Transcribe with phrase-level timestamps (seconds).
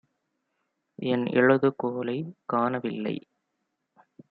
[0.95, 3.27] என் எழுதுகோலைக் காணவில்லை.